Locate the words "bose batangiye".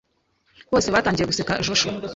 0.71-1.27